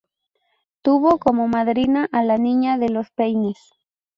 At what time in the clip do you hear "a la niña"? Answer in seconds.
2.11-2.79